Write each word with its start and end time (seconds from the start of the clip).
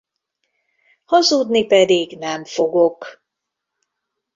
Hazudni 1.05 1.65
pedig 1.65 2.17
nem 2.17 2.43
fogok. 2.45 3.23